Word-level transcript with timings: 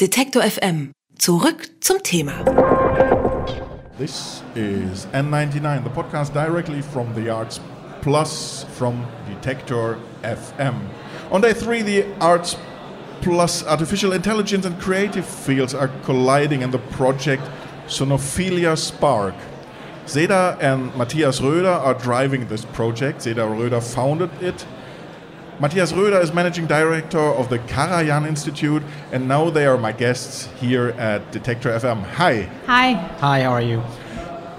Detektor 0.00 0.40
FM. 0.40 0.92
Zurück 1.18 1.68
zum 1.84 2.02
Thema. 2.02 2.32
This 3.98 4.42
is 4.54 5.04
N99, 5.12 5.84
the 5.84 5.90
podcast 5.90 6.32
directly 6.32 6.80
from 6.80 7.12
the 7.12 7.28
Arts 7.28 7.60
Plus 8.00 8.64
from 8.78 9.06
Detector 9.28 9.98
FM. 10.22 10.88
On 11.30 11.42
day 11.42 11.52
three, 11.52 11.82
the 11.82 12.06
Arts 12.18 12.56
Plus 13.20 13.62
artificial 13.66 14.14
intelligence 14.14 14.64
and 14.64 14.80
creative 14.80 15.26
fields 15.26 15.74
are 15.74 15.88
colliding 16.04 16.62
in 16.62 16.70
the 16.70 16.78
project 16.96 17.42
Sonophilia 17.86 18.78
Spark. 18.78 19.34
Seda 20.06 20.56
and 20.62 20.96
Matthias 20.96 21.40
Röder 21.40 21.78
are 21.78 21.92
driving 21.92 22.48
this 22.48 22.64
project. 22.64 23.20
Seda 23.20 23.44
Röder 23.46 23.82
founded 23.82 24.30
it. 24.40 24.64
Matthias 25.60 25.92
Röder 25.92 26.22
is 26.22 26.32
managing 26.32 26.66
director 26.66 27.18
of 27.18 27.50
the 27.50 27.58
Karajan 27.58 28.26
Institute, 28.26 28.82
and 29.12 29.28
now 29.28 29.50
they 29.50 29.66
are 29.66 29.76
my 29.76 29.92
guests 29.92 30.48
here 30.58 30.94
at 30.96 31.20
Detektor 31.32 31.70
FM. 31.78 32.02
Hi. 32.14 32.48
Hi. 32.64 32.92
Hi, 32.94 33.42
how 33.42 33.50
are 33.50 33.60
you? 33.60 33.82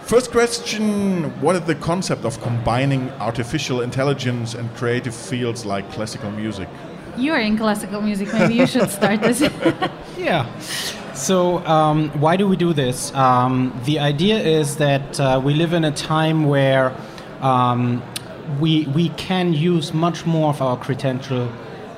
First 0.03 0.29
question 0.29 1.23
What 1.41 1.55
is 1.55 1.61
the 1.61 1.73
concept 1.73 2.23
of 2.23 2.39
combining 2.43 3.09
artificial 3.19 3.81
intelligence 3.81 4.53
and 4.53 4.71
creative 4.75 5.15
fields 5.15 5.65
like 5.65 5.91
classical 5.91 6.29
music? 6.29 6.69
You 7.17 7.33
are 7.33 7.39
in 7.39 7.57
classical 7.57 7.99
music. 7.99 8.31
Maybe 8.31 8.53
you 8.53 8.67
should 8.67 8.91
start 8.91 9.21
this. 9.21 9.41
Yeah. 10.19 10.45
So, 11.15 11.65
um, 11.65 12.09
why 12.21 12.37
do 12.37 12.47
we 12.47 12.55
do 12.55 12.73
this? 12.73 13.11
Um, 13.15 13.73
the 13.85 13.97
idea 13.97 14.37
is 14.37 14.77
that 14.77 15.19
uh, 15.19 15.41
we 15.43 15.55
live 15.55 15.73
in 15.73 15.83
a 15.83 15.91
time 15.91 16.45
where 16.45 16.93
um, 17.41 18.03
we, 18.59 18.85
we 18.87 19.09
can 19.09 19.53
use 19.53 19.93
much 19.93 20.25
more 20.25 20.49
of 20.49 20.61
our 20.61 20.77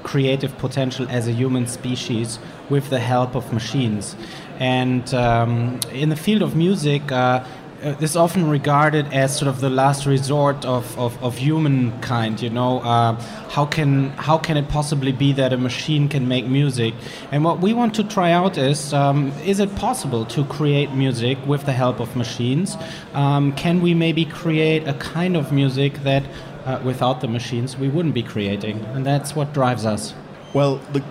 creative 0.04 0.58
potential 0.58 1.08
as 1.10 1.28
a 1.28 1.32
human 1.32 1.68
species 1.68 2.40
with 2.70 2.90
the 2.90 3.00
help 3.00 3.36
of 3.36 3.52
machines. 3.54 4.16
And 4.60 5.14
um, 5.14 5.80
in 5.92 6.10
the 6.10 6.16
field 6.16 6.42
of 6.42 6.56
music, 6.56 7.12
uh, 7.12 7.46
uh, 7.84 7.96
is 8.00 8.16
often 8.16 8.50
regarded 8.50 9.12
as 9.14 9.38
sort 9.38 9.50
of 9.50 9.60
the 9.60 9.70
last 9.70 10.06
resort 10.06 10.64
of, 10.66 10.98
of, 10.98 11.22
of 11.24 11.38
humankind. 11.38 12.42
You 12.42 12.50
know, 12.50 12.80
uh, 12.80 13.20
how 13.50 13.66
can 13.66 14.10
how 14.12 14.38
can 14.38 14.58
it 14.58 14.70
possibly 14.70 15.12
be 15.12 15.34
that 15.34 15.52
a 15.54 15.58
machine 15.58 16.08
can 16.08 16.28
make 16.28 16.46
music? 16.46 16.94
And 17.32 17.44
what 17.44 17.60
we 17.60 17.74
want 17.74 17.94
to 17.96 18.04
try 18.04 18.32
out 18.32 18.58
is: 18.58 18.94
um, 18.94 19.32
is 19.46 19.60
it 19.60 19.76
possible 19.76 20.26
to 20.26 20.46
create 20.46 20.92
music 20.92 21.38
with 21.46 21.66
the 21.66 21.74
help 21.74 22.00
of 22.00 22.16
machines? 22.16 22.78
Um, 23.14 23.52
can 23.54 23.82
we 23.82 23.94
maybe 23.94 24.26
create 24.26 24.88
a 24.88 24.94
kind 24.94 25.36
of 25.36 25.52
music 25.52 26.04
that, 26.04 26.24
uh, 26.66 26.80
without 26.84 27.22
the 27.22 27.28
machines, 27.28 27.78
we 27.78 27.90
wouldn't 27.90 28.14
be 28.14 28.24
creating? 28.24 28.84
And 28.94 29.06
that's 29.06 29.36
what 29.36 29.54
drives 29.54 29.86
us. 29.86 30.14
Well, 30.54 30.78
the 30.94 31.04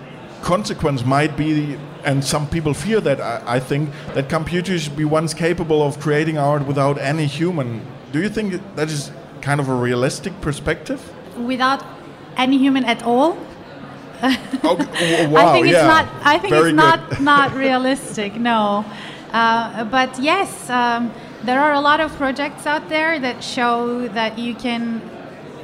consequence 0.43 1.05
might 1.05 1.35
be, 1.35 1.77
and 2.03 2.23
some 2.23 2.47
people 2.47 2.73
fear 2.73 2.99
that, 3.01 3.19
I, 3.19 3.55
I 3.55 3.59
think, 3.59 3.89
that 4.13 4.29
computers 4.29 4.83
should 4.83 4.95
be 4.95 5.05
once 5.05 5.33
capable 5.33 5.81
of 5.81 5.99
creating 5.99 6.37
art 6.37 6.67
without 6.67 6.99
any 6.99 7.25
human. 7.25 7.81
Do 8.11 8.19
you 8.19 8.29
think 8.29 8.61
that 8.75 8.89
is 8.89 9.11
kind 9.41 9.59
of 9.59 9.69
a 9.69 9.73
realistic 9.73 10.39
perspective? 10.41 11.01
Without 11.37 11.83
any 12.37 12.57
human 12.57 12.83
at 12.85 13.01
all? 13.03 13.37
W- 14.61 15.29
wow, 15.29 15.47
I 15.47 15.53
think 15.53 15.67
yeah. 15.67 15.79
it's 15.79 15.87
not. 15.95 16.07
I 16.23 16.37
think 16.39 16.53
Very 16.53 16.69
it's 16.69 16.75
not 16.75 17.21
not 17.33 17.53
realistic. 17.55 18.35
No, 18.35 18.85
uh, 19.33 19.83
but 19.85 20.17
yes, 20.17 20.69
um, 20.69 21.11
there 21.43 21.59
are 21.59 21.73
a 21.73 21.81
lot 21.81 21.99
of 21.99 22.15
projects 22.15 22.65
out 22.65 22.87
there 22.87 23.19
that 23.19 23.43
show 23.43 24.07
that 24.09 24.39
you 24.39 24.55
can 24.55 25.01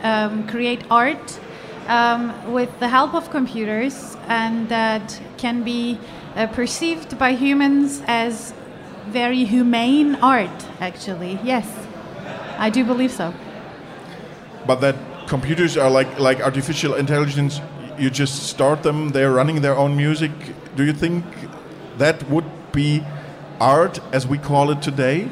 um, 0.04 0.46
create 0.48 0.84
art 0.92 1.40
um, 1.90 2.54
with 2.54 2.70
the 2.80 2.88
help 2.88 3.14
of 3.14 3.30
computers, 3.32 4.16
and 4.28 4.70
that 4.70 5.20
can 5.38 5.64
be 5.64 6.00
uh, 6.36 6.48
perceived 6.48 7.18
by 7.18 7.34
humans 7.34 8.02
as 8.08 8.54
very 9.08 9.44
humane 9.44 10.16
art. 10.22 10.66
Actually, 10.80 11.40
yes, 11.44 11.68
I 12.58 12.70
do 12.70 12.86
believe 12.86 13.12
so. 13.12 13.34
But 14.68 14.82
that 14.82 14.96
computers 15.28 15.78
are 15.78 15.90
like 15.90 16.20
like 16.20 16.42
artificial 16.42 16.94
intelligence. 16.94 17.60
You 17.98 18.10
just 18.10 18.44
start 18.44 18.84
them; 18.84 19.10
they're 19.10 19.34
running 19.34 19.62
their 19.62 19.76
own 19.76 19.98
music. 19.98 20.32
Do 20.76 20.86
you 20.86 20.94
think 20.94 21.26
that 21.98 22.30
would 22.30 22.46
be 22.72 23.04
art 23.60 24.00
as 24.14 24.28
we 24.28 24.38
call 24.38 24.70
it 24.70 24.82
today? 24.82 25.28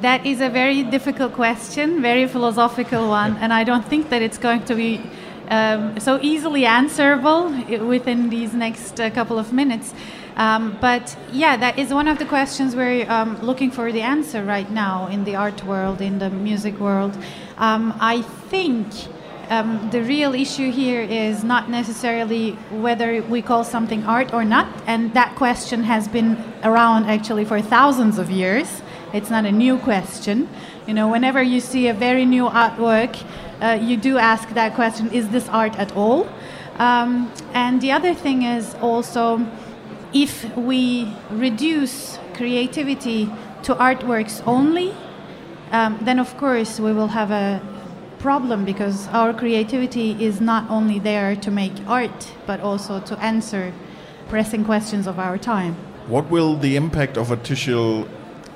That 0.00 0.26
is 0.26 0.40
a 0.40 0.48
very 0.48 0.82
difficult 0.82 1.32
question, 1.32 2.02
very 2.02 2.26
philosophical 2.26 3.08
one, 3.08 3.36
and 3.36 3.52
I 3.52 3.62
don't 3.62 3.86
think 3.86 4.10
that 4.10 4.20
it's 4.20 4.36
going 4.36 4.64
to 4.64 4.74
be 4.74 5.00
um, 5.48 5.98
so 6.00 6.18
easily 6.22 6.64
answerable 6.66 7.50
within 7.86 8.30
these 8.30 8.52
next 8.54 9.00
uh, 9.00 9.10
couple 9.10 9.38
of 9.38 9.52
minutes. 9.52 9.94
Um, 10.36 10.76
but 10.80 11.16
yeah, 11.32 11.56
that 11.56 11.78
is 11.78 11.94
one 11.94 12.08
of 12.08 12.18
the 12.18 12.26
questions 12.26 12.76
we're 12.76 13.10
um, 13.10 13.40
looking 13.40 13.70
for 13.70 13.90
the 13.90 14.02
answer 14.02 14.44
right 14.44 14.70
now 14.70 15.06
in 15.06 15.24
the 15.24 15.34
art 15.34 15.64
world, 15.64 16.00
in 16.00 16.18
the 16.18 16.28
music 16.28 16.78
world. 16.78 17.16
Um, 17.56 17.94
I 18.00 18.20
think 18.50 18.86
um, 19.48 19.88
the 19.90 20.02
real 20.02 20.34
issue 20.34 20.70
here 20.70 21.00
is 21.00 21.42
not 21.42 21.70
necessarily 21.70 22.52
whether 22.70 23.22
we 23.22 23.40
call 23.40 23.64
something 23.64 24.04
art 24.04 24.34
or 24.34 24.44
not, 24.44 24.68
and 24.86 25.14
that 25.14 25.36
question 25.36 25.84
has 25.84 26.06
been 26.06 26.36
around 26.64 27.06
actually 27.06 27.44
for 27.44 27.60
thousands 27.62 28.18
of 28.18 28.30
years. 28.30 28.82
It's 29.14 29.30
not 29.30 29.46
a 29.46 29.52
new 29.52 29.78
question. 29.78 30.48
You 30.86 30.94
know, 30.94 31.08
whenever 31.08 31.42
you 31.42 31.60
see 31.60 31.88
a 31.88 31.94
very 31.94 32.26
new 32.26 32.44
artwork, 32.48 33.24
uh, 33.60 33.78
you 33.80 33.96
do 33.96 34.18
ask 34.18 34.48
that 34.50 34.74
question: 34.74 35.10
Is 35.12 35.28
this 35.30 35.48
art 35.48 35.78
at 35.78 35.96
all? 35.96 36.28
Um, 36.78 37.32
and 37.54 37.80
the 37.80 37.92
other 37.92 38.14
thing 38.14 38.42
is 38.42 38.74
also, 38.82 39.46
if 40.12 40.54
we 40.56 41.12
reduce 41.30 42.18
creativity 42.34 43.30
to 43.62 43.74
artworks 43.74 44.42
only, 44.46 44.94
um, 45.72 45.98
then 46.02 46.18
of 46.18 46.36
course 46.36 46.78
we 46.78 46.92
will 46.92 47.08
have 47.08 47.30
a 47.30 47.60
problem 48.18 48.64
because 48.64 49.08
our 49.08 49.32
creativity 49.32 50.12
is 50.24 50.40
not 50.40 50.68
only 50.70 50.98
there 50.98 51.36
to 51.36 51.50
make 51.50 51.72
art 51.86 52.32
but 52.46 52.60
also 52.60 53.00
to 53.00 53.18
answer 53.18 53.72
pressing 54.28 54.64
questions 54.64 55.06
of 55.06 55.18
our 55.18 55.38
time. 55.38 55.74
What 56.08 56.30
will 56.30 56.56
the 56.56 56.76
impact 56.76 57.16
of 57.16 57.30
artificial 57.30 58.08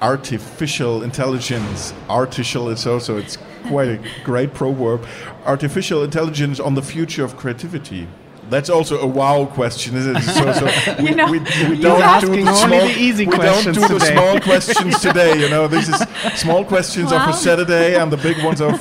artificial 0.03 1.03
intelligence 1.03 1.93
artificial 2.09 2.71
it's 2.71 2.87
also 2.87 3.19
it's 3.19 3.37
quite 3.66 3.88
a 3.88 4.00
great 4.25 4.54
proverb. 4.54 5.06
Artificial 5.44 6.03
intelligence 6.04 6.60
on 6.60 6.75
the 6.75 6.82
future 6.82 7.25
of 7.25 7.37
creativity. 7.37 8.09
That's 8.50 8.69
also 8.69 8.98
a 8.98 9.06
wow 9.06 9.47
question 9.47 9.97
isn't 9.97 10.16
it? 10.16 10.22
So, 10.22 10.53
so 10.53 11.03
we, 11.03 11.12
know, 11.12 11.31
we, 11.31 11.38
we 11.38 11.81
don't 11.81 12.20
do 12.20 12.44
the 12.44 12.54
small, 12.54 12.81
the 12.81 12.94
easy 12.99 13.25
we 13.25 13.37
don't 13.37 13.43
questions 13.43 13.76
do 13.76 13.82
the 13.87 13.99
today. 14.00 14.12
small 14.12 14.41
questions 14.41 15.00
today 15.03 15.41
you 15.41 15.49
know? 15.49 15.69
This 15.69 15.88
is 15.88 16.00
small 16.34 16.65
questions 16.65 17.12
are 17.12 17.25
for 17.25 17.32
saturday 17.32 17.94
and 17.94 18.10
the 18.12 18.16
big 18.16 18.43
ones 18.43 18.60
are 18.60 18.72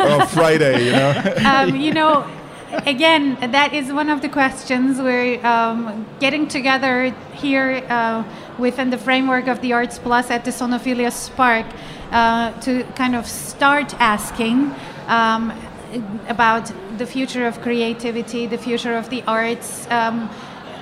are 0.00 0.26
friday 0.26 0.86
you 0.86 0.92
know? 0.92 1.34
Um, 1.44 1.76
you 1.76 1.92
know, 1.92 2.28
again, 2.86 3.38
that 3.52 3.72
is 3.72 3.92
one 3.92 4.08
of 4.10 4.20
the 4.20 4.28
questions 4.28 4.98
we're 4.98 5.44
um, 5.44 6.06
getting 6.20 6.48
together 6.48 7.14
here 7.34 7.84
uh, 7.88 8.24
within 8.58 8.90
the 8.90 8.98
framework 8.98 9.46
of 9.46 9.60
the 9.60 9.72
Arts 9.72 9.98
Plus 9.98 10.30
at 10.30 10.44
the 10.44 10.50
Sonophilia 10.50 11.12
Spark 11.12 11.66
uh, 12.10 12.52
to 12.60 12.84
kind 12.94 13.14
of 13.14 13.26
start 13.26 13.94
asking 14.00 14.74
um, 15.06 15.52
about 16.28 16.72
the 16.98 17.06
future 17.06 17.46
of 17.46 17.60
creativity, 17.60 18.46
the 18.46 18.58
future 18.58 18.96
of 18.96 19.10
the 19.10 19.22
arts. 19.26 19.86
Um, 19.90 20.28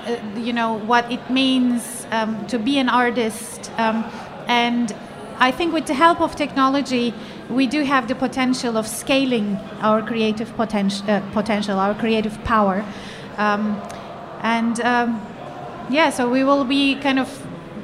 uh, 0.05 0.17
you 0.35 0.51
know 0.51 0.79
what 0.79 1.09
it 1.11 1.29
means 1.29 2.05
um, 2.11 2.45
to 2.47 2.59
be 2.59 2.77
an 2.77 2.89
artist 2.89 3.71
um, 3.77 4.03
and 4.47 4.93
I 5.39 5.51
think 5.51 5.73
with 5.73 5.87
the 5.87 5.93
help 5.93 6.21
of 6.21 6.35
technology, 6.35 7.13
we 7.49 7.67
do 7.67 7.83
have 7.83 8.07
the 8.07 8.15
potential 8.15 8.77
of 8.77 8.87
scaling 8.87 9.57
our 9.81 10.01
creative 10.01 10.55
potential, 10.55 11.09
uh, 11.09 11.21
potential 11.31 11.79
our 11.79 11.93
creative 11.93 12.43
power, 12.43 12.83
um, 13.37 13.81
and 14.41 14.79
um, 14.81 15.21
yeah. 15.89 16.09
So 16.09 16.29
we 16.29 16.43
will 16.43 16.63
be 16.63 16.95
kind 16.95 17.19
of 17.19 17.29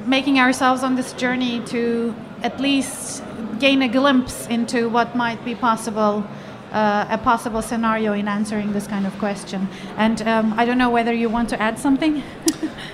making 0.07 0.39
ourselves 0.39 0.83
on 0.83 0.95
this 0.95 1.13
journey 1.13 1.61
to 1.67 2.15
at 2.41 2.59
least 2.59 3.23
gain 3.59 3.81
a 3.81 3.87
glimpse 3.87 4.47
into 4.47 4.89
what 4.89 5.15
might 5.15 5.43
be 5.45 5.55
possible. 5.55 6.25
Uh, 6.71 7.07
a 7.09 7.17
possible 7.17 7.63
scenario 7.63 8.13
in 8.13 8.27
answering 8.27 8.73
this 8.73 8.85
kind 8.85 9.07
of 9.07 9.17
question. 9.17 9.67
And 9.97 10.21
um, 10.21 10.53
I 10.55 10.65
don't 10.65 10.77
know 10.77 10.91
whether 10.91 11.11
you 11.11 11.27
want 11.27 11.49
to 11.49 11.59
add 11.59 11.79
something. 11.79 12.21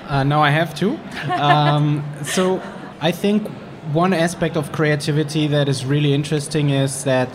Uh, 0.08 0.24
no, 0.24 0.40
I 0.40 0.52
have 0.52 0.76
to. 0.76 1.00
Um, 1.32 2.04
so 2.24 2.62
I 3.02 3.12
think 3.12 3.50
one 3.94 4.14
aspect 4.14 4.58
of 4.58 4.72
creativity 4.72 5.48
that 5.48 5.70
is 5.70 5.86
really 5.86 6.14
interesting 6.14 6.70
is 6.70 7.04
that 7.04 7.30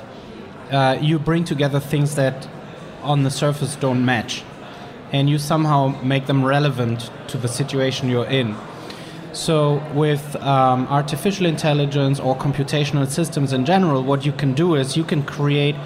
uh, 0.71 0.99
you 1.01 1.19
bring 1.19 1.45
together 1.45 1.81
things 1.81 2.15
that 2.17 2.49
on 3.03 3.23
the 3.23 3.31
surface 3.31 3.77
don't 3.77 4.05
match, 4.05 4.43
and 5.13 5.29
you 5.31 5.39
somehow 5.39 5.89
make 6.03 6.27
them 6.27 6.45
relevant 6.45 7.11
to 7.29 7.39
the 7.39 7.49
situation 7.49 8.09
you're 8.09 8.27
in. 8.27 8.55
So, 9.33 9.83
with 9.95 10.37
um, 10.37 10.87
artificial 10.89 11.47
intelligence 11.47 12.19
or 12.19 12.37
computational 12.37 13.07
systems 13.09 13.53
in 13.53 13.65
general, 13.65 14.03
what 14.03 14.27
you 14.27 14.33
can 14.33 14.55
do 14.55 14.75
is 14.75 14.97
you 14.97 15.05
can 15.05 15.23
create 15.23 15.77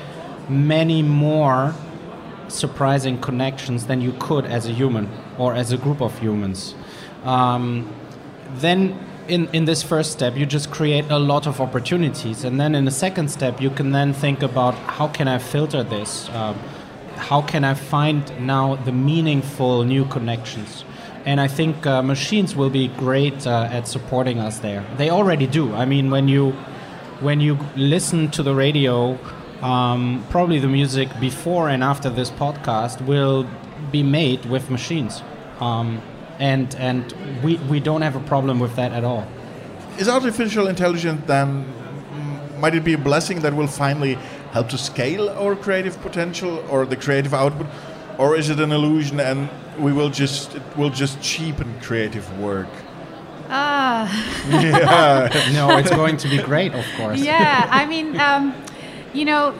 many 0.48 1.02
more 1.02 1.74
surprising 2.48 3.20
connections 3.20 3.86
than 3.86 4.00
you 4.00 4.14
could 4.18 4.46
as 4.46 4.66
a 4.66 4.72
human 4.72 5.08
or 5.38 5.54
as 5.54 5.72
a 5.72 5.76
group 5.76 6.00
of 6.00 6.18
humans. 6.18 6.74
um, 7.24 7.90
then 8.60 8.94
in, 9.28 9.48
in 9.52 9.64
this 9.64 9.82
first 9.82 10.12
step, 10.12 10.36
you 10.36 10.46
just 10.46 10.70
create 10.70 11.10
a 11.10 11.18
lot 11.18 11.46
of 11.46 11.60
opportunities. 11.60 12.44
And 12.44 12.60
then 12.60 12.74
in 12.74 12.84
the 12.84 12.90
second 12.90 13.28
step, 13.30 13.60
you 13.60 13.70
can 13.70 13.92
then 13.92 14.12
think 14.12 14.42
about 14.42 14.74
how 14.74 15.08
can 15.08 15.28
I 15.28 15.38
filter 15.38 15.82
this? 15.82 16.28
Um, 16.30 16.58
how 17.16 17.42
can 17.42 17.64
I 17.64 17.74
find 17.74 18.46
now 18.46 18.76
the 18.76 18.92
meaningful 18.92 19.84
new 19.84 20.04
connections? 20.04 20.84
And 21.24 21.40
I 21.40 21.48
think 21.48 21.86
uh, 21.86 22.02
machines 22.02 22.54
will 22.54 22.70
be 22.70 22.88
great 22.88 23.46
uh, 23.46 23.68
at 23.70 23.88
supporting 23.88 24.38
us 24.38 24.58
there. 24.58 24.84
They 24.98 25.10
already 25.10 25.46
do. 25.46 25.72
I 25.74 25.84
mean, 25.86 26.10
when 26.10 26.28
you 26.28 26.52
when 27.20 27.40
you 27.40 27.58
listen 27.76 28.30
to 28.32 28.42
the 28.42 28.54
radio, 28.54 29.18
um, 29.62 30.26
probably 30.28 30.58
the 30.58 30.68
music 30.68 31.08
before 31.20 31.70
and 31.70 31.82
after 31.82 32.10
this 32.10 32.30
podcast 32.30 33.00
will 33.06 33.48
be 33.90 34.02
made 34.02 34.44
with 34.46 34.68
machines. 34.68 35.22
Um, 35.60 36.02
and 36.38 36.74
and 36.76 37.12
we, 37.42 37.56
we 37.56 37.80
don't 37.80 38.02
have 38.02 38.16
a 38.16 38.20
problem 38.20 38.60
with 38.60 38.76
that 38.76 38.92
at 38.92 39.04
all. 39.04 39.26
Is 39.98 40.08
artificial 40.08 40.66
intelligence 40.68 41.22
then 41.26 41.66
might 42.58 42.74
it 42.74 42.84
be 42.84 42.94
a 42.94 42.98
blessing 42.98 43.40
that 43.40 43.54
will 43.54 43.66
finally 43.66 44.14
help 44.52 44.68
to 44.70 44.78
scale 44.78 45.28
our 45.30 45.54
creative 45.56 46.00
potential 46.00 46.64
or 46.70 46.86
the 46.86 46.96
creative 46.96 47.34
output, 47.34 47.66
or 48.18 48.36
is 48.36 48.48
it 48.48 48.60
an 48.60 48.72
illusion 48.72 49.20
and 49.20 49.48
we 49.78 49.92
will 49.92 50.10
just 50.10 50.54
it 50.54 50.62
will 50.76 50.90
just 50.90 51.20
cheapen 51.20 51.68
creative 51.80 52.26
work? 52.38 52.68
Ah. 53.50 54.08
yeah. 54.48 55.52
no, 55.52 55.76
it's 55.76 55.90
going 55.90 56.16
to 56.16 56.28
be 56.28 56.38
great, 56.38 56.74
of 56.74 56.86
course. 56.96 57.20
Yeah, 57.20 57.68
I 57.70 57.84
mean, 57.86 58.18
um, 58.18 58.54
you 59.12 59.24
know, 59.24 59.54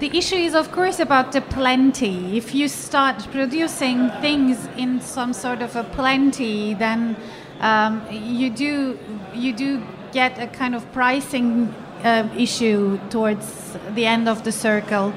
the 0.00 0.16
issue 0.16 0.36
is, 0.36 0.54
of 0.54 0.72
course, 0.72 0.98
about 0.98 1.32
the 1.32 1.40
plenty. 1.40 2.36
If 2.36 2.54
you 2.54 2.68
start 2.68 3.26
producing 3.30 4.10
things 4.20 4.68
in 4.76 5.00
some 5.00 5.32
sort 5.32 5.62
of 5.62 5.76
a 5.76 5.84
plenty, 5.84 6.74
then 6.74 7.16
um, 7.60 8.04
you 8.10 8.50
do 8.50 8.98
you 9.32 9.52
do 9.52 9.82
get 10.12 10.38
a 10.38 10.46
kind 10.46 10.74
of 10.74 10.90
pricing 10.92 11.74
uh, 12.02 12.28
issue 12.36 12.98
towards 13.08 13.76
the 13.94 14.04
end 14.06 14.28
of 14.28 14.42
the 14.44 14.52
circle. 14.52 15.12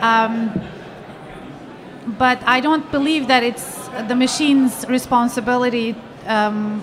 Um, 0.00 0.52
but 2.18 2.42
I 2.44 2.60
don't 2.60 2.90
believe 2.90 3.28
that 3.28 3.42
it's 3.42 3.88
the 4.08 4.14
machine's 4.14 4.86
responsibility 4.88 5.94
um, 6.26 6.82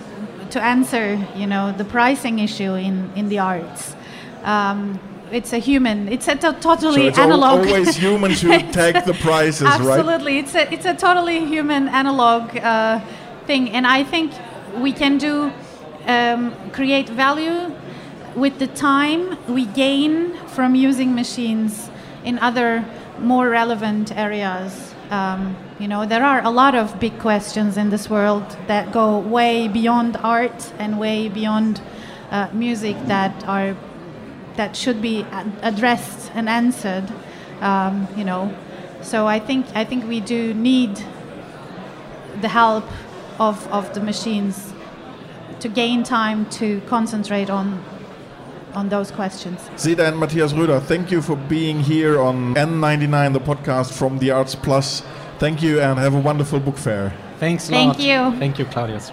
to 0.50 0.62
answer, 0.62 1.18
you 1.34 1.46
know, 1.46 1.72
the 1.72 1.84
pricing 1.84 2.38
issue 2.38 2.74
in, 2.74 3.10
in 3.16 3.28
the 3.28 3.38
arts. 3.38 3.96
It's 5.32 5.52
a 5.52 5.58
human. 5.58 6.08
It's 6.08 6.28
a 6.28 6.36
to 6.36 6.52
totally 6.60 7.02
so 7.02 7.08
it's 7.08 7.18
analog. 7.18 7.66
always 7.66 7.96
humans 7.96 8.40
who 8.42 8.50
take 8.70 9.04
the 9.04 9.16
prices, 9.20 9.62
Absolutely. 9.62 9.88
right? 9.88 9.98
Absolutely, 9.98 10.38
it's 10.38 10.54
a 10.54 10.72
it's 10.72 10.84
a 10.84 10.94
totally 10.94 11.44
human 11.44 11.88
analog 11.88 12.56
uh, 12.56 13.00
thing, 13.46 13.70
and 13.70 13.86
I 13.86 14.04
think 14.04 14.32
we 14.78 14.92
can 14.92 15.18
do 15.18 15.52
um, 16.06 16.54
create 16.70 17.08
value 17.08 17.72
with 18.36 18.58
the 18.58 18.68
time 18.68 19.36
we 19.52 19.66
gain 19.66 20.36
from 20.48 20.74
using 20.74 21.14
machines 21.14 21.90
in 22.24 22.38
other 22.38 22.84
more 23.18 23.48
relevant 23.48 24.16
areas. 24.16 24.94
Um, 25.10 25.56
you 25.78 25.88
know, 25.88 26.06
there 26.06 26.24
are 26.24 26.42
a 26.44 26.50
lot 26.50 26.74
of 26.74 26.98
big 27.00 27.18
questions 27.18 27.76
in 27.76 27.90
this 27.90 28.10
world 28.10 28.56
that 28.66 28.92
go 28.92 29.18
way 29.18 29.68
beyond 29.68 30.16
art 30.22 30.72
and 30.78 30.98
way 30.98 31.28
beyond 31.28 31.80
uh, 32.30 32.48
music 32.52 32.96
that 33.06 33.44
are 33.46 33.76
that 34.56 34.76
should 34.76 35.00
be 35.00 35.26
addressed 35.62 36.30
and 36.34 36.48
answered. 36.48 37.04
Um, 37.60 38.08
you 38.16 38.24
know, 38.24 38.54
so 39.02 39.26
I 39.26 39.38
think 39.38 39.66
I 39.74 39.84
think 39.84 40.06
we 40.06 40.20
do 40.20 40.54
need 40.54 41.00
the 42.40 42.48
help 42.48 42.84
of, 43.38 43.66
of 43.72 43.94
the 43.94 44.00
machines 44.00 44.72
to 45.60 45.68
gain 45.68 46.02
time 46.02 46.46
to 46.50 46.80
concentrate 46.82 47.50
on 47.50 47.82
on 48.74 48.90
those 48.90 49.10
questions. 49.10 49.58
Seda 49.76 50.06
and 50.08 50.18
Matthias 50.18 50.52
Röder, 50.52 50.82
thank 50.82 51.10
you 51.10 51.22
for 51.22 51.34
being 51.34 51.80
here 51.80 52.20
on 52.20 52.54
N99, 52.54 53.32
the 53.32 53.40
podcast 53.40 53.90
from 53.92 54.18
the 54.18 54.30
Arts 54.30 54.54
Plus. 54.54 55.02
Thank 55.38 55.62
you 55.62 55.80
and 55.80 55.98
have 55.98 56.14
a 56.14 56.20
wonderful 56.20 56.60
book 56.60 56.76
fair. 56.76 57.12
Thanks 57.38 57.68
a 57.68 57.72
Thank 57.72 57.98
lot. 57.98 58.00
you. 58.00 58.38
Thank 58.38 58.58
you, 58.58 58.66
Claudius. 58.66 59.12